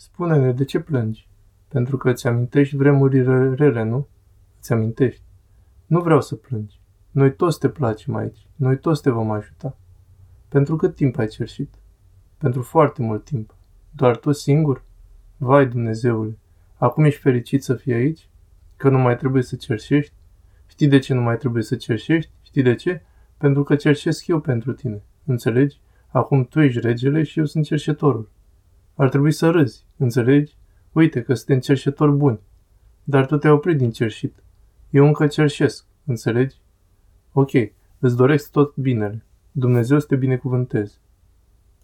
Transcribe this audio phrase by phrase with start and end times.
[0.00, 1.28] Spune-ne de ce plângi.
[1.68, 4.08] Pentru că îți amintești vremurile rele, nu?
[4.58, 5.22] Îți amintești.
[5.86, 6.80] Nu vreau să plângi.
[7.10, 8.46] Noi toți te placem aici.
[8.56, 9.76] Noi toți te vom ajuta.
[10.48, 11.74] Pentru cât timp ai cerșit?
[12.38, 13.54] Pentru foarte mult timp.
[13.90, 14.84] Doar tu singur?
[15.36, 16.38] Vai, Dumnezeule,
[16.76, 18.28] acum ești fericit să fii aici?
[18.76, 20.14] Că nu mai trebuie să cerșești?
[20.66, 22.30] Știi de ce nu mai trebuie să cerșești?
[22.42, 23.02] Știi de ce?
[23.36, 25.02] Pentru că cerșesc eu pentru tine.
[25.24, 25.80] Înțelegi?
[26.08, 28.28] Acum tu ești regele și eu sunt cerșetorul.
[29.00, 30.56] Ar trebui să râzi, înțelegi?
[30.92, 32.40] Uite că suntem cerșetori buni.
[33.04, 34.42] Dar tu te-ai oprit din cerșit.
[34.90, 36.56] Eu încă cerșesc, înțelegi?
[37.32, 37.50] Ok,
[37.98, 39.24] îți doresc tot binele.
[39.52, 40.94] Dumnezeu să te binecuvânteze.